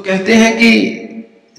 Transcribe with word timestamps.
तो 0.00 0.04
कहते 0.04 0.34
हैं 0.34 0.56
कि 0.56 0.70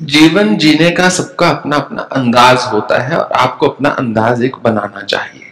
जीवन 0.01 0.57
जीने 0.57 0.91
का 0.91 1.09
सबका 1.09 1.49
अपना 1.49 1.75
अपना 1.75 2.01
अंदाज 2.01 2.57
होता 2.73 2.99
है 2.99 3.17
और 3.17 3.31
आपको 3.31 3.67
अपना 3.67 3.89
अंदाज 3.89 4.43
एक 4.43 4.55
बनाना 4.55 5.01
चाहिए। 5.01 5.43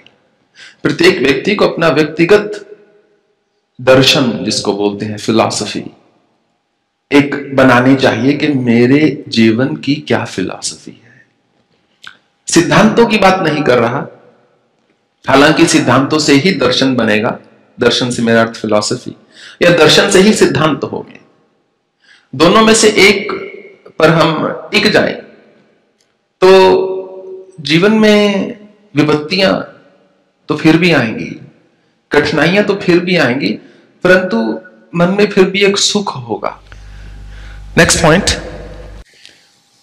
प्रत्येक 0.84 1.20
व्यक्ति 1.20 1.56
को 1.56 1.68
अपना 1.68 1.88
व्यक्तिगत 1.88 2.78
दर्शन, 3.82 4.40
जिसको 4.42 4.74
बोलते 4.74 5.06
हैं 5.06 5.18
फिलॉसफी 5.18 5.84
एक 7.12 7.56
बनानी 7.56 7.96
चाहिए 7.96 8.34
कि 8.34 8.48
मेरे 8.48 9.24
जीवन 9.28 9.76
की 9.76 9.96
क्या 9.96 10.26
फिलॉसफी 10.26 11.02
है। 11.06 11.26
सिद्धांतों 12.48 13.06
की 13.06 13.18
बात 13.18 13.40
नहीं 13.40 13.64
कर 13.64 13.78
रहा। 13.78 14.08
हालाँकि 15.28 15.66
सिद्धांतों 15.66 16.20
से 16.20 16.34
ही 16.34 16.52
दर्शन 16.52 16.96
बनेगा। 16.96 17.40
दर्शन 17.80 18.10
से 18.10 18.22
मेरा 18.22 18.42
अर्थ 18.42 18.56
फिलॉसफी 18.56 19.16
या 19.62 19.70
दर्शन 19.70 20.10
से 20.10 20.20
ही 20.20 20.34
सिद्धांत 20.34 20.84
हो 20.84 21.00
गए 21.00 21.19
दोनों 22.34 22.62
में 22.62 22.74
से 22.74 22.90
एक 23.00 23.32
पर 24.00 24.10
हम 24.10 24.48
टिक 24.72 24.88
जाए। 24.92 25.14
तो 26.42 27.56
जीवन 27.62 27.94
में 27.94 28.58
विपत्तियाँ 28.96 29.54
तो 30.50 30.56
फिर 30.58 30.78
भी 30.78 30.92
आएँगी, 30.92 31.30
कठिनाइयाँ 32.12 32.64
तो 32.66 32.76
फिर 32.76 33.00
भी 33.00 33.18
आएँगी, 33.18 33.50
परंतु 34.04 34.38
मन 34.96 35.16
में 35.18 35.30
फिर 35.32 35.50
भी 35.50 35.64
एक 35.66 35.78
सुख 35.78 36.16
होगा। 36.18 36.60
Next 37.78 38.02
point 38.02 38.30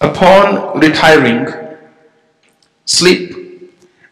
upon 0.01 0.81
retiring 0.83 1.47
sleep 2.89 3.31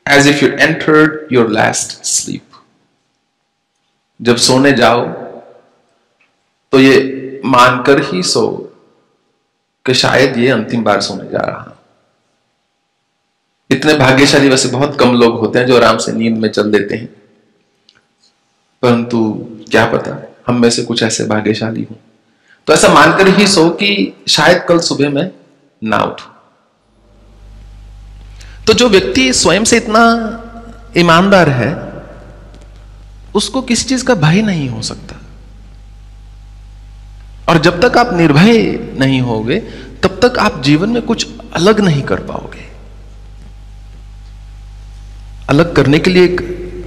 as 0.07 0.29
if 0.29 0.45
you 0.45 0.51
entered 0.51 1.33
your 1.33 1.49
last 1.51 2.05
sleep 2.05 2.43
जब 4.21 4.37
सोने 4.37 4.73
जाओ 4.73 5.07
तो 6.73 6.79
ये 6.81 7.14
मानकर 7.45 8.03
ही 8.03 8.23
सो 8.23 8.73
कि 9.87 9.95
शायद 9.95 10.37
ये 10.37 10.51
अंतिम 10.51 10.85
बार 10.85 11.01
सोने 11.01 11.31
जा 11.31 11.39
रहा 11.39 11.71
इतने 13.71 13.95
भाग्यशाली 13.95 14.49
वैसे 14.49 14.69
बहुत 14.69 15.01
कम 15.01 15.15
लोग 15.15 15.39
होते 15.39 15.59
हैं 15.59 15.67
जो 15.67 15.77
आराम 15.77 15.99
से 15.99 16.13
नींद 16.13 16.37
में 16.37 16.49
चल 16.49 16.71
देते 16.71 16.95
हैं। 16.95 17.07
परंतु 18.83 19.47
क्या 19.71 19.87
पता, 19.87 20.35
हम 20.47 20.61
में 20.61 20.71
से 20.71 20.83
कुछ 20.83 21.03
ऐसे 21.03 21.25
भाग्यशाली 21.25 21.83
हूँ। 21.91 21.99
तो 22.67 22.73
ऐसा 22.73 22.89
मानकर 22.89 23.29
ही 23.29 23.47
सो 23.47 23.71
कि 23.71 24.17
शायद 24.29 24.67
कल 24.69 24.79
सुबह 24.79 25.11
में 25.11 25.31
ना 25.85 25.99
उठू। 25.99 26.25
तो 28.67 28.73
जो 28.73 28.89
व्यक्ति 28.89 29.33
स्वयं 29.33 29.65
से 29.65 29.77
इतना 29.77 30.03
ईमानदार 30.97 31.49
है, 31.49 31.95
उसको 33.35 33.63
किसी 33.63 33.85
चीज़ 33.85 34.05
का 34.05 34.15
भय 34.15 34.43
नहीं 34.43 34.69
हो 34.69 34.83
सकता। 34.83 35.24
और 37.49 37.59
जब 37.59 37.81
तक 37.81 37.97
आप 37.99 38.13
निर्भय 38.15 38.59
नहीं 38.99 39.21
होगे, 39.21 39.59
तब 40.03 40.19
तक 40.23 40.39
आप 40.39 40.63
जीवन 40.63 40.91
में 40.91 41.03
कुछ 41.03 41.27
अलग 41.55 41.81
नहीं 41.81 42.03
कर 42.03 42.21
पाओगे। 42.21 42.65
अलग 45.49 45.75
करने 45.77 45.99
के 45.99 46.11
लिए 46.11 46.27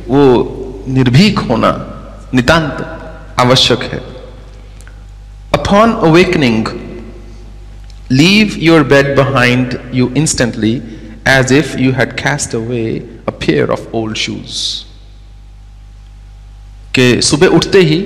वो 0.08 0.24
निर्भीक 0.88 1.40
होना 1.40 1.72
नितांत 2.34 2.82
आवश्यक 3.40 3.82
है। 3.94 4.00
Upon 5.54 5.94
awakening 6.08 6.68
leave 8.12 8.56
your 8.60 8.84
bed 8.84 9.16
behind 9.16 9.78
you 9.94 10.10
instantly 10.18 10.74
as 11.28 11.54
if 11.54 11.78
you 11.78 11.92
had 11.92 12.14
cast 12.20 12.56
away 12.56 12.84
a 13.28 13.32
pair 13.32 13.70
of 13.70 13.88
old 13.96 14.18
shoes 14.18 14.60
के 16.96 17.10
सुबह 17.22 17.48
उठते 17.58 17.82
ही 17.82 18.00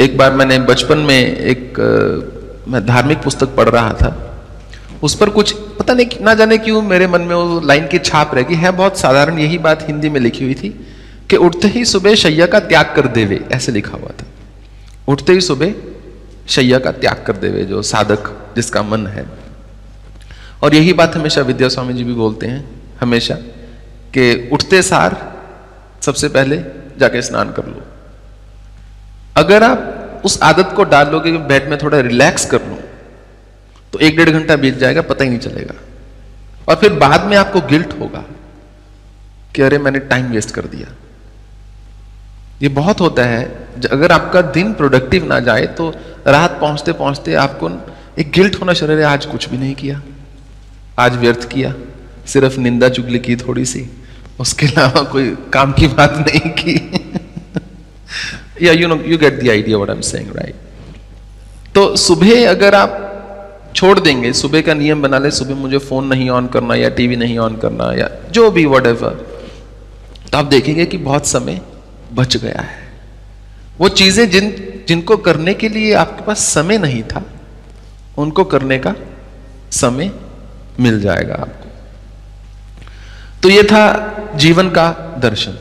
एक 0.00 0.18
बार 0.18 0.32
मैंने 0.32 0.58
बचपन 0.58 0.98
में 0.98 1.36
एक 1.36 1.78
मैं 2.68 2.86
धार्मिक 2.86 3.18
पुस्तक 3.18 3.46
पढ़ 3.46 3.68
रहा 3.68 3.92
था। 3.92 4.24
उस 5.02 5.14
पर 5.14 5.30
कुछ, 5.30 5.52
पता 5.52 5.94
नहीं 5.94 6.06
ना 6.20 6.34
जाने 6.34 6.58
क्यों 6.58 6.82
मेरे 6.82 7.06
मन 7.06 7.20
में 7.20 7.34
वो 7.34 7.60
लाइन 7.60 7.86
की 7.86 7.98
छाप 7.98 8.34
रहेगी 8.34 8.54
है 8.54 8.70
बहुत 8.70 8.98
साधारण, 8.98 9.38
यही 9.38 9.58
बात 9.58 9.88
हिंदी 9.88 10.08
में 10.08 10.20
लिखी 10.20 10.44
हुई 10.44 10.54
थी 10.54 10.68
कि 11.30 11.36
उठते 11.36 11.68
ही 11.68 11.84
सुबह 11.84 12.14
शैया 12.14 12.46
का 12.46 12.60
त्याग 12.60 12.92
कर 12.96 13.06
देवे, 13.06 13.44
ऐसे 13.52 13.72
लिखा 13.72 13.96
हुआ 13.96 14.10
था। 14.20 14.26
उठते 15.08 15.32
ही 15.32 15.40
सुबह 15.40 15.74
शैया 16.48 16.78
का 16.78 16.92
त्याग 16.92 17.24
कर 17.26 17.36
देवे, 17.36 17.64
जो 17.64 17.82
साधक 17.82 18.52
जिसका 18.56 18.82
मन 18.82 19.06
है। 19.06 19.26
और 20.62 20.74
यही 20.74 20.92
बात 20.92 21.16
हमेशा 21.16 21.40
विद्या 21.40 21.68
स्वामी 21.68 21.94
जी 21.94 22.04
भी 22.04 22.14
बोलते 22.14 22.46
हैं, 22.46 22.70
हमेशा, 23.00 23.34
कि 24.14 24.48
उठते 24.52 24.82
सार 24.82 25.36
सबसे 26.02 26.28
पहले 26.28 26.56
जाके 26.98 27.22
स्नान 27.22 27.52
कर 27.52 27.66
लो। 27.66 27.87
अगर 29.38 29.62
आप 29.62 30.22
उस 30.24 30.38
आदत 30.42 30.72
को 30.76 30.84
डाल 30.84 31.08
लोगे 31.08 31.32
कि 31.32 31.38
बेड 31.38 31.68
में 31.70 31.78
थोड़ा 31.78 32.00
रिलैक्स 32.00 32.44
कर 32.44 32.62
लो 32.62 32.78
तो 33.92 33.98
एक 33.98 34.16
डेढ़ 34.16 34.30
घंटा 34.30 34.56
बीत 34.56 34.78
जाएगा, 34.78 35.02
पता 35.02 35.24
ही 35.24 35.30
नहीं 35.30 35.38
चलेगा। 35.38 35.74
और 36.68 36.76
फिर 36.76 36.92
बाद 36.92 37.24
में 37.24 37.36
आपको 37.36 37.60
गिल्ट 37.60 37.92
होगा 38.00 38.24
कि 39.54 39.62
अरे 39.62 39.78
मैंने 39.78 39.98
टाइम 39.98 40.26
वेस्ट 40.26 40.50
कर 40.50 40.62
दिया। 40.62 40.88
ये 42.62 42.68
बहुत 42.68 43.00
होता 43.00 43.24
है। 43.24 43.44
अगर 43.92 44.12
आपका 44.12 44.40
दिन 44.42 44.72
प्रोडक्टिव 44.72 45.26
ना 45.26 45.38
जाए 45.40 45.66
तो 45.66 45.90
रात 46.26 46.58
पहुँचते 46.60 46.92
पहुँचते 46.92 47.34
आपको 47.34 47.70
एक 48.18 48.30
गिल्ट 48.32 48.60
होना 48.60 48.72
शुरू 48.72 49.04
आज 49.06 49.26
कुछ 49.26 49.48
भी 49.48 49.58
नहीं 49.58 49.74
किया। 49.74 50.00
आज 50.98 51.16
व्यर्थ 51.16 51.48
किया। 51.48 51.74
सिर्फ़ 52.26 52.58
निंदा 52.60 52.88
चुगली 52.88 53.18
की 53.18 53.36
थोड़ी 53.36 53.64
सी। 53.64 53.88
उसके 54.40 54.66
अलावा 54.66 55.02
कोई 55.02 55.36
काम 55.52 55.72
की 55.72 55.86
बात 55.88 56.18
नहीं 56.18 56.50
की। 56.50 56.74
या 58.62 58.72
you 58.72 58.88
know 58.88 58.96
you 59.06 59.18
get 59.18 59.42
the 59.42 59.48
idea 59.48 59.76
what 59.76 59.90
I 59.90 59.96
am 59.96 60.02
saying 60.02 60.36
right 60.36 60.54
तो 61.74 61.94
सुबह 61.96 62.50
अगर 62.50 62.74
आप 62.74 63.04
छोड़ 63.76 63.98
देंगे, 64.00 64.32
सुबह 64.32 64.60
का 64.60 64.74
नियम 64.74 65.02
बना 65.02 65.18
ले, 65.18 65.30
सुबह 65.30 65.54
मुझे 65.54 65.78
फ़ोन 65.78 66.06
नहीं 66.06 66.28
ऑन 66.30 66.46
करना 66.46 66.74
या 66.74 66.88
टीवी 66.88 67.16
नहीं 67.16 67.38
ऑन 67.38 67.56
करना 67.56 67.92
या 67.92 68.08
जो 68.30 68.50
भी 68.50 68.64
वट 68.66 68.86
तो 70.32 70.38
आप 70.38 70.44
देखेंगे 70.46 70.86
कि 70.86 70.98
बहुत 70.98 71.26
समय 71.26 71.60
बच 72.12 72.36
गया 72.36 72.60
है। 72.60 72.86
वो 73.78 73.88
चीज़ें 73.90 74.28
जिन, 74.30 74.50
जिनको 74.88 75.16
करने 75.16 75.54
के 75.54 75.68
लिए 75.68 75.92
आपके 75.94 76.24
पास 76.24 76.38
समय 76.54 76.78
नहीं 76.78 77.02
था, 77.02 77.22
उनको 78.18 78.44
करने 78.44 78.78
का 78.78 78.94
समय 79.72 80.10
मिल 80.80 81.00
जाएगा 81.00 81.34
आपको। 81.34 81.68
तो 83.42 83.50
ये 83.50 83.62
था 83.62 83.84
जीवन 84.36 84.70
का 84.70 84.90
दर्शन 85.18 85.58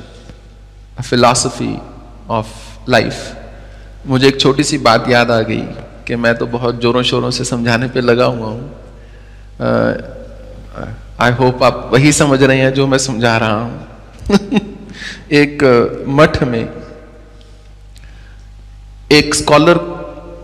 फिलॉसफी 1.02 1.78
ऑफ़ 2.30 2.48
लाइफ 2.90 3.38
मुझे 4.08 4.28
एक 4.28 4.40
छोटी 4.42 4.64
सी 4.64 4.78
बात 4.78 5.10
याद 5.10 5.32
आ 5.32 5.42
गई 5.42 5.62
कि 6.08 6.16
मैं 6.16 6.36
तो 6.36 6.46
बहुत 6.48 6.76
जोरों 6.76 7.04
शोरों 7.04 7.32
से 7.32 7.44
समझाने 7.44 7.88
पे 7.88 8.02
लगा 8.02 8.26
हुआ 8.26 8.48
हूँ। 8.48 8.76
आई 11.20 11.32
होप 11.32 11.64
आप 11.64 11.90
वही 11.94 12.12
समझ 12.12 12.44
रहे 12.44 12.60
हैं 12.60 12.74
जो 12.74 12.88
मैं 12.88 12.98
समझा 12.98 13.38
रहा 13.38 13.62
हूँ। 13.62 13.88
एक 15.32 15.64
मठ 16.08 16.44
में 16.44 16.70
एक 19.12 19.36
स्कॉलर 19.36 19.78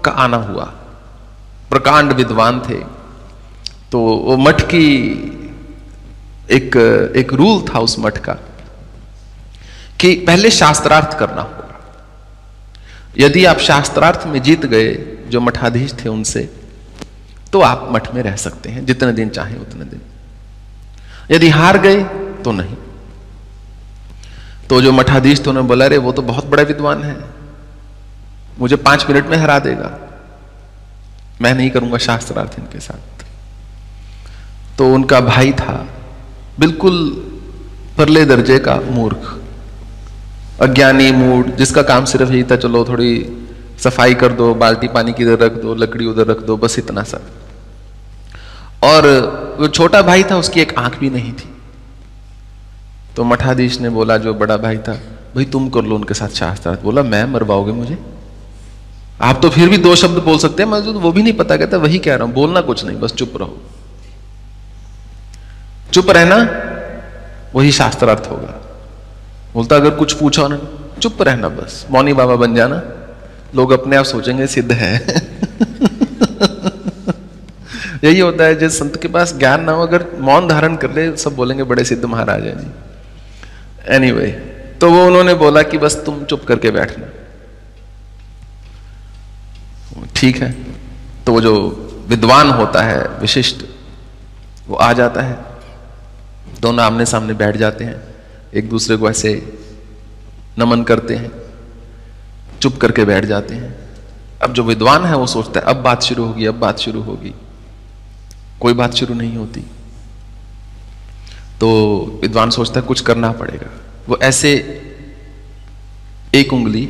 का 0.05 0.11
आना 0.11 0.37
हुआ। 0.37 0.63
प्रकांड 1.69 2.13
विद्वान 2.13 2.59
थे। 2.59 2.79
तो 3.91 3.99
वो 3.99 4.37
मठ 4.37 4.61
की 4.61 4.85
एक 6.51 6.75
एक 7.15 7.33
रूल 7.33 7.61
था 7.61 7.79
उस 7.79 7.99
मठ 7.99 8.17
का 8.17 8.33
कि 9.99 10.15
पहले 10.27 10.51
शास्त्रार्थ 10.51 11.17
करना। 11.19 11.41
होगा 11.41 11.62
यदि 13.18 13.46
आप 13.46 13.57
शास्त्रार्थ 13.57 14.28
में 14.28 14.41
जीत 14.41 14.66
गए, 14.66 14.94
जो 15.29 15.41
मठाधीश 15.41 15.94
थे 15.94 16.09
उनसे 16.09 16.50
तो 17.51 17.62
आप 17.62 17.88
मठ 17.91 18.13
में 18.16 18.22
रह 18.24 18.35
सकते 18.35 18.69
हैं, 18.69 18.85
जितने 18.85 19.12
दिन 19.13 19.29
चाहे 19.29 19.56
उतने 19.56 19.85
दिन। 19.85 20.01
यदि 21.31 21.50
हार 21.50 21.78
गए 21.78 22.03
तो 22.44 22.51
नहीं। 22.51 22.75
तो 24.69 24.81
जो 24.81 24.92
मठाधीश 24.92 25.42
तो 25.42 25.50
उन्होंने 25.50 25.69
बोला 25.69 25.88
रे 25.88 25.98
वो 25.98 26.12
तो 26.12 26.21
बहुत 26.21 26.45
बड़ा 26.45 26.63
विद्वान 26.63 27.04
है। 27.04 27.15
मुझे 28.60 28.75
पाँच 28.75 29.06
मिनट 29.10 29.27
में 29.27 29.38
हरा 29.38 29.59
देगा। 29.59 29.92
मैं 31.42 31.54
नहीं 31.56 31.69
करूँगा 31.69 31.98
शास्त्रार्थ 31.98 32.59
इनके 32.59 32.80
साथ। 32.80 33.24
तो 34.77 34.94
उनका 34.94 35.19
भाई 35.21 35.51
था, 35.51 35.88
बिल्कुल 36.59 37.09
परले 37.98 38.25
दर्जे 38.25 38.59
का 38.59 38.75
मूर्ख। 38.75 39.43
अज्ञानी 40.61 41.11
मूड, 41.11 41.55
जिसका 41.55 41.81
काम 41.81 42.05
सिर्फ़ 42.05 42.31
यही 42.31 42.44
था, 42.44 42.55
चलो 42.55 42.85
थोड़ी 42.85 43.39
सफ़ाई 43.79 44.13
कर 44.13 44.31
दो, 44.31 44.53
बाल्टी 44.53 44.88
पानी 44.88 45.13
की 45.13 45.23
इधर 45.23 45.39
रख 45.39 45.51
दो, 45.51 45.75
लकड़ी 45.75 46.05
उधर 46.05 46.27
रख 46.27 46.39
दो, 46.39 46.57
बस 46.57 46.79
इतना 46.79 47.03
सा 47.03 47.19
और 48.83 49.07
वो 49.59 49.67
छोटा 49.67 50.01
भाई 50.01 50.23
था, 50.23 50.38
उसकी 50.38 50.61
एक 50.61 50.79
आँख 50.79 51.00
भी 51.00 51.09
नहीं 51.09 51.33
थी। 51.33 51.55
तो 53.15 53.23
मठाधीश 53.23 53.79
ने 53.79 53.89
बोला, 53.89 54.17
जो 54.17 54.33
बड़ा 54.33 54.57
भाई 54.57 54.77
था, 54.77 54.94
भाई, 55.35 55.45
तुम 55.45 55.69
कर 55.69 55.81
लो 55.81 55.95
उनके 55.95 56.13
साथ 56.13 56.29
शास्त्रार्थ 56.29 56.81
बोला, 56.81 57.03
मैं 57.03 57.25
मरवाओगे 57.25 57.71
मुझे? 57.71 57.97
आप 59.21 59.39
तो 59.41 59.49
फिर 59.49 59.69
भी 59.69 59.77
दो 59.77 59.95
शब्द 59.95 60.17
बोल 60.23 60.38
सकते 60.38 60.63
हैं 60.63 60.69
मैं 60.69 60.83
तो 60.83 60.94
वो 60.94 61.11
भी 61.11 61.23
नहीं 61.23 61.33
पता, 61.33 61.57
कहता, 61.57 61.77
वही 61.77 61.99
कह 61.99 62.15
रहा 62.15 62.25
हूँ, 62.25 62.33
बोलना 62.33 62.61
कुछ 62.61 62.85
नहीं, 62.85 62.99
बस 62.99 63.13
चुप 63.13 63.33
रहो। 63.38 63.57
चुप 65.94 66.09
रहना, 66.09 66.35
वही 67.56 67.71
शास्त्रार्थ 67.71 68.31
होगा। 68.31 68.62
बोलता 69.53 69.75
अगर 69.75 69.89
कुछ 69.89 70.13
पूछा 70.13 70.44
उन्होंने 70.44 71.01
चुप 71.01 71.21
रहना 71.21 71.50
बस। 71.50 71.88
मौनी 71.91 72.13
बाबा 72.13 72.35
बन 72.35 72.55
जाना। 72.55 72.83
लोग 73.55 73.71
अपने 73.71 73.95
आप 73.95 74.05
सोचेंगे 74.05 74.47
सिद्ध 74.47 74.71
है। 74.71 75.07
यही 78.03 78.19
होता 78.19 78.44
है 78.44 78.55
जिस 78.55 78.79
संत 78.79 79.01
के 79.01 79.07
पास 79.07 79.38
ज्ञान 79.38 79.63
ना 79.63 79.71
हो 79.71 79.88
अगर 79.88 80.05
मौन 80.19 80.47
धारण 80.47 80.75
कर 80.75 80.91
ले 80.91 81.17
सब 81.17 81.35
बोलेंगे 81.35 81.63
बड़े 81.63 81.83
सिद्ध 81.83 82.05
महाराज 82.05 82.44
है 82.44 82.59
जी। 82.59 82.67
एनीवे 83.88 84.21
anyway, 84.21 84.81
तो 84.81 84.91
वो 84.91 85.07
उन्होंने 85.07 85.33
बोला 85.33 85.61
कि 85.61 85.77
बस 85.77 86.03
तुम 86.06 86.23
चुप 86.23 86.44
करके 86.44 86.71
बैठना। 86.71 87.06
ठीक 90.15 90.38
है। 90.38 90.57
तो 91.25 91.33
वो 91.33 91.41
जो 91.41 91.79
विद्वान 92.07 92.49
होता 92.49 92.81
है 92.81 93.19
विशिष्ट 93.19 93.65
वो 94.67 94.75
आ 94.75 94.94
जाता 94.94 95.21
है। 95.21 95.39
दोनों 96.61 96.85
आमने 96.85 97.06
सामने 97.06 97.33
बैठ 97.33 97.57
जाते 97.57 97.83
हैं। 97.83 98.12
एक 98.53 98.69
दूसरे 98.69 98.97
को 98.97 99.09
ऐसे 99.09 99.59
नमन 100.59 100.83
करते 100.83 101.15
हैं, 101.15 101.31
चुप 102.61 102.77
करके 102.77 103.05
बैठ 103.05 103.25
जाते 103.25 103.55
हैं। 103.55 103.75
अब 104.44 104.53
जो 104.53 104.63
विद्वान 104.63 105.05
है 105.05 105.17
वो 105.17 105.27
सोचता 105.27 105.59
है, 105.59 105.65
अब 105.65 105.75
बात 105.75 106.03
शुरू 106.03 106.25
होगी, 106.25 106.45
अब 106.45 106.55
बात 106.55 106.79
शुरू 106.79 107.01
होगी। 107.01 107.33
कोई 108.61 108.73
बात 108.73 108.94
शुरू 108.94 109.13
नहीं 109.13 109.35
होती। 109.35 109.59
तो 111.59 112.00
विद्वान 112.21 112.50
सोचता 112.50 112.79
है, 112.79 112.85
कुछ 112.85 113.01
करना 113.01 113.31
पड़ेगा। 113.31 113.79
वो 114.09 114.17
ऐसे 114.17 114.81
एक 116.35 116.53
उंगली 116.53 116.89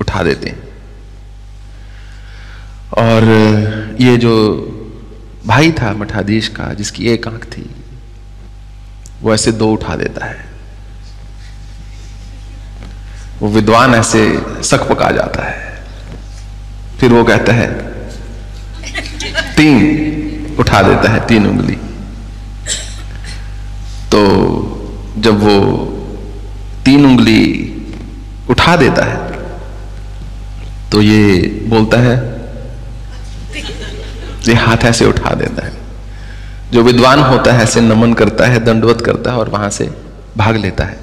उठा 0.00 0.22
देते 0.22 0.48
हैं। 0.48 0.68
और 2.98 3.24
ये 4.00 4.16
जो 4.16 4.68
भाई 5.46 5.72
था 5.72 5.92
मठाधीश 5.92 6.48
का, 6.48 6.74
जिसकी 6.74 7.08
एक 7.08 7.28
आँख 7.28 7.44
थी, 7.44 7.70
वो 9.22 9.34
ऐसे 9.34 9.52
दो 9.52 9.72
उठा 9.72 9.96
देता 9.96 10.26
है। 10.26 10.51
वो 13.42 13.48
विद्वान 13.50 13.94
ऐसे 13.94 14.20
सक 14.62 14.88
पका 14.88 15.10
जाता 15.10 15.42
है। 15.42 15.56
फिर 17.00 17.12
वो 17.12 17.24
कहता 17.24 17.52
है, 17.52 17.68
तीन 19.56 20.56
उठा 20.60 20.82
देता 20.82 21.10
है, 21.10 21.26
तीन 21.26 21.46
उंगली। 21.46 21.76
तो 24.12 24.20
जब 25.18 25.40
वो 25.40 25.56
तीन 26.84 27.06
उंगली 27.06 27.42
उठा 28.50 28.76
देता 28.76 29.04
है 29.04 29.16
तो 30.92 31.02
ये 31.02 31.42
बोलता 31.66 31.98
है, 31.98 32.16
ये 34.48 34.54
हाथ 34.56 34.84
ऐसे 34.84 35.04
उठा 35.06 35.34
देता 35.34 35.66
है। 35.66 35.72
जो 36.72 36.82
विद्वान 36.82 37.20
होता 37.20 37.52
है, 37.52 37.62
ऐसे 37.62 37.80
नमन 37.80 38.12
करता 38.14 38.46
है, 38.46 38.64
दंडवत 38.64 39.00
करता 39.00 39.30
है 39.30 39.36
और 39.38 39.48
वहाँ 39.48 39.70
से 39.70 39.90
भाग 40.36 40.56
लेता 40.56 40.84
है। 40.84 41.00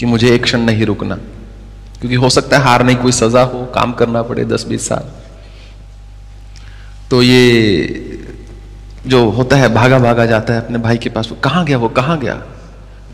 कि 0.00 0.06
मुझे 0.06 0.34
एक 0.34 0.42
क्षण 0.42 0.60
नहीं 0.60 0.86
रुकना। 0.86 1.14
क्योंकि 2.00 2.14
हो 2.14 2.30
सकता 2.30 2.58
है 2.58 2.62
हारने 2.62 2.94
की 2.94 3.02
कोई 3.02 3.12
सजा 3.12 3.42
हो, 3.42 3.64
काम 3.64 3.92
करना 3.92 4.22
पड़े 4.22 4.44
दस 4.44 4.66
बीस 4.66 4.88
साल। 4.88 5.04
तो 7.10 7.22
ये 7.22 8.26
जो 9.06 9.30
होता 9.30 9.56
है, 9.56 9.74
भागा 9.74 9.98
भागा 9.98 10.26
जाता 10.26 10.54
है 10.54 10.64
अपने 10.64 10.78
भाई 10.78 10.96
के 10.96 11.10
पास, 11.10 11.28
वो 11.30 11.36
कहाँ 11.36 11.64
गया, 11.64 11.78
वो 11.78 11.88
कहाँ 11.88 12.18
गया? 12.18 12.34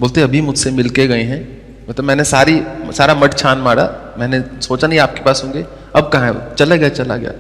बोलते, 0.01 0.21
अभी 0.21 0.41
मुझसे 0.41 0.71
मिल 0.71 0.91
के 0.91 1.07
गए 1.07 1.23
हैं। 1.23 1.63
मतलब 1.83 1.95
तो 1.95 2.03
मैंने 2.03 2.25
सारी, 2.25 2.63
सारा 2.93 3.15
मठ 3.15 3.39
छान 3.39 3.59
मारा। 3.59 4.15
मैंने 4.19 4.45
सोचा 4.61 4.87
नहीं 4.87 4.99
आपके 4.99 5.21
पास 5.21 5.43
होंगे। 5.45 5.65
अब 5.97 6.09
कहाँ 6.09 6.33
है? 6.33 6.55
चला 6.55 6.77
गया 6.77 6.89
चला 6.89 7.17
गया। 7.17 7.31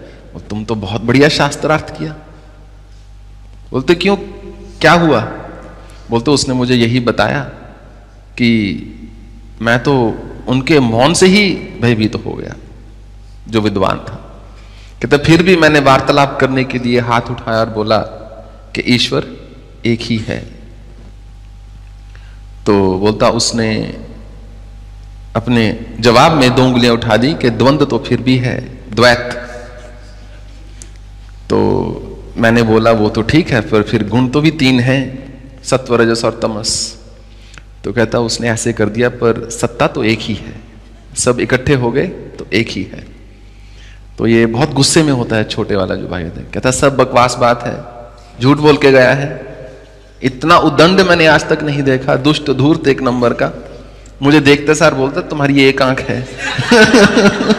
तुम 0.50 0.64
तो 0.64 0.74
बहुत 0.74 1.02
बढ़िया 1.02 1.28
शास्त्रार्थ 1.28 1.98
किया। 1.98 2.16
बोलते, 3.70 3.94
क्यों? 3.94 4.16
क्या 4.80 4.92
हुआ? 4.92 5.20
बोलते, 6.10 6.30
उसने 6.30 6.54
मुझे 6.54 6.74
यही 6.74 7.00
बताया 7.00 7.40
कि 8.36 8.74
मैं 9.62 9.78
तो 9.82 9.94
उनके 10.48 10.78
मौन 10.80 11.14
से 11.14 11.26
ही 11.26 11.48
भयभीत 11.80 12.12
तो 12.12 12.18
हो 12.18 12.32
गया, 12.34 12.54
जो 13.48 13.60
विद्वान 13.60 13.98
था। 13.98 14.18
कहते 15.02 15.18
फिर 15.18 15.42
भी 15.42 15.56
मैंने 15.56 15.80
वार्तालाप 15.80 16.38
करने 16.40 16.64
के 16.64 16.78
लिए 16.78 17.00
हाथ 17.00 17.30
उठाया 17.30 17.60
और 17.60 17.70
बोला 17.70 17.98
कि 18.74 18.82
ईश्वर 18.86 19.26
एक 19.86 20.00
ही 20.00 20.16
है। 20.18 20.38
तो 22.66 22.74
बोलता 22.98 23.28
उसने 23.30 23.72
अपने 25.36 25.64
जवाब 26.00 26.32
में 26.32 26.54
दो 26.54 26.64
उंगलियाँ 26.64 26.94
उठा 26.94 27.16
दी 27.16 27.32
कि 27.34 27.50
द्वंद 27.50 27.86
तो 27.90 27.98
फिर 27.98 28.20
भी 28.22 28.36
है, 28.38 28.58
द्वैत। 28.94 29.38
तो 31.50 31.58
मैंने 32.36 32.62
बोला, 32.62 32.90
वो 32.92 33.08
तो 33.08 33.22
ठीक 33.22 33.50
है, 33.50 33.60
पर 33.60 33.82
फिर 33.82 34.08
गुण 34.08 34.28
तो 34.28 34.40
भी 34.40 34.50
तीन 34.50 34.80
हैं 34.80 35.02
सत्व 35.64 35.96
रजस 35.96 36.24
और 36.24 36.38
तमस। 36.42 36.74
तो 37.84 37.92
कहता 37.92 38.18
उसने 38.18 38.50
ऐसे 38.50 38.72
कर 38.72 38.88
दिया, 38.88 39.08
पर 39.08 39.50
सत्ता 39.50 39.86
तो 39.86 40.04
एक 40.04 40.18
ही 40.20 40.34
है। 40.34 40.60
सब 41.16 41.40
इकट्ठे 41.40 41.74
हो 41.74 41.90
गए 41.90 42.06
तो 42.06 42.46
एक 42.52 42.68
ही 42.68 42.82
है। 42.82 43.06
तो 44.18 44.26
ये 44.26 44.46
बहुत 44.46 44.72
गुस्से 44.72 45.02
में 45.02 45.12
होता 45.12 45.36
है 45.36 45.44
छोटे 45.44 45.76
वाला 45.76 45.94
जो 45.94 46.08
भाई 46.08 46.22
है। 46.22 46.30
कहता, 46.30 46.70
सब 46.70 46.96
बकवास 46.96 47.36
बात 47.40 47.62
है। 47.62 48.02
झूठ 48.42 48.58
बोल 48.58 48.76
के 48.76 48.92
गया 48.92 49.12
है। 49.12 49.52
इतना 50.22 50.56
उदंड 50.58 51.00
मैंने 51.00 51.26
आज 51.26 51.48
तक 51.48 51.62
नहीं 51.62 51.82
देखा। 51.82 52.16
दुष्ट 52.16 52.50
धूर्त 52.50 52.88
एक 52.88 53.02
नंबर 53.02 53.32
का। 53.32 53.50
मुझे 54.22 54.40
देखते 54.40 54.74
सार 54.74 54.94
बोलता, 54.94 55.20
तुम्हारी 55.20 55.64
एक 55.64 55.82
आँख 55.82 56.00
है। 56.00 56.22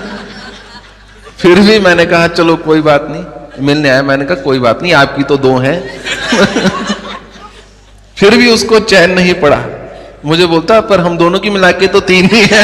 फिर 1.38 1.60
भी 1.60 1.80
मैंने 1.80 2.06
कहा, 2.06 2.28
चलो, 2.28 2.56
कोई 2.56 2.82
बात 2.82 3.08
नहीं। 3.10 3.26
मिलने 3.68 3.90
आया 3.90 4.04
मैंने 4.04 4.26
कहा, 4.26 4.36
कोई 4.36 4.60
बात 4.60 4.82
नहीं, 4.82 4.94
आपकी 4.94 5.24
तो 5.24 5.38
दो 5.38 5.58
हैं। 5.58 6.02
फिर 8.18 8.38
भी 8.38 8.52
उसको 8.52 8.80
चैन 8.80 9.12
नहीं 9.12 9.34
पड़ा। 9.34 9.83
मुझे 10.26 10.46
बोलता, 10.46 10.80
पर 10.82 11.00
हम 11.00 11.18
दोनों 11.18 11.40
की 11.40 11.50
मिला 11.50 11.72
के 11.72 11.88
तो 11.88 12.00
तीन 12.02 12.26
ही 12.34 12.42
है। 12.52 12.64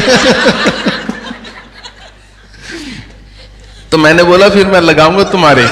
तो 3.92 3.98
मैंने 3.98 4.24
बोला, 4.24 4.50
फिर 4.50 4.68
मैं 4.68 4.82
लगाऊँगा 4.82 5.24
तुम्हारे। 5.24 5.66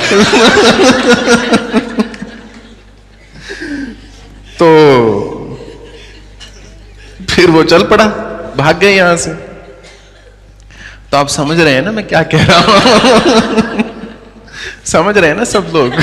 तो 4.60 4.68
फिर 7.30 7.50
वो 7.52 7.64
चल 7.64 7.84
पड़ा, 7.84 8.06
भाग 8.58 8.80
गए 8.80 8.92
यहाँ 8.92 9.18
से। 9.18 9.34
तो 11.12 11.18
आप 11.18 11.28
समझ 11.28 11.60
रहे 11.60 11.74
हैं 11.74 11.82
ना 11.82 11.92
मैं 11.92 12.08
क्या 12.08 12.22
कह 12.24 12.46
रहा 12.46 12.60
हूँ? 12.60 13.84
समझ 14.86 15.18
रहे 15.18 15.30
हैं 15.30 15.38
ना 15.38 15.44
सब 15.46 15.72
लोग? 15.74 15.94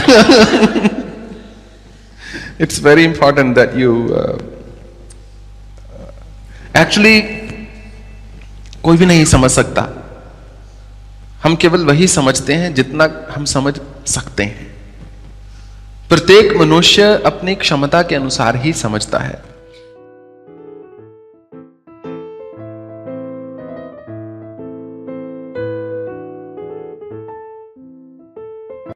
It's 2.61 2.81
very 2.83 3.05
important 3.05 3.55
that 3.55 3.77
you 3.77 3.93
actually 6.77 7.21
कोई 8.83 8.97
भी 8.97 9.07
नहीं 9.07 9.25
समझ 9.25 9.51
सकता। 9.51 9.89
हम 11.45 11.57
केवल 11.57 11.85
वही 11.85 12.07
समझते 12.07 12.55
हैं 12.55 12.75
जितना 12.75 13.09
हम 13.37 13.45
समझ 13.45 13.81
सकते 14.07 14.43
हैं। 14.43 14.75
प्रत्येक 16.09 16.57
मनुष्य 16.57 17.23
अपनी 17.27 17.55
क्षमता 17.55 18.03
के 18.03 18.15
अनुसार 18.15 18.57
ही 18.57 18.73
समझता 18.73 19.19
है। 19.19 19.54